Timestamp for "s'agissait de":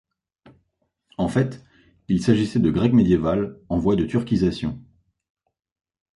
2.23-2.71